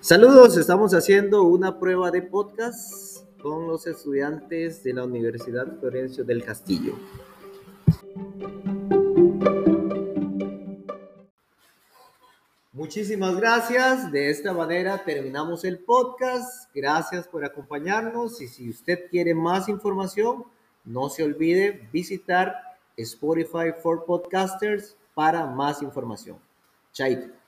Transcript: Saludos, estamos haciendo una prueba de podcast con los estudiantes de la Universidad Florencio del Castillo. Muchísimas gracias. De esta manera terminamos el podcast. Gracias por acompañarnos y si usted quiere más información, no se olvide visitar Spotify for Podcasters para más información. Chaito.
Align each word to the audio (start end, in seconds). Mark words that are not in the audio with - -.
Saludos, 0.00 0.56
estamos 0.56 0.94
haciendo 0.94 1.42
una 1.42 1.80
prueba 1.80 2.12
de 2.12 2.22
podcast 2.22 3.26
con 3.42 3.66
los 3.66 3.84
estudiantes 3.88 4.84
de 4.84 4.92
la 4.94 5.02
Universidad 5.02 5.66
Florencio 5.80 6.22
del 6.22 6.44
Castillo. 6.44 6.94
Muchísimas 12.72 13.36
gracias. 13.36 14.12
De 14.12 14.30
esta 14.30 14.52
manera 14.52 15.02
terminamos 15.04 15.64
el 15.64 15.80
podcast. 15.80 16.70
Gracias 16.72 17.26
por 17.26 17.44
acompañarnos 17.44 18.40
y 18.40 18.46
si 18.46 18.70
usted 18.70 19.10
quiere 19.10 19.34
más 19.34 19.68
información, 19.68 20.44
no 20.84 21.08
se 21.08 21.24
olvide 21.24 21.88
visitar 21.92 22.54
Spotify 22.96 23.72
for 23.82 24.04
Podcasters 24.04 24.96
para 25.12 25.44
más 25.44 25.82
información. 25.82 26.38
Chaito. 26.92 27.47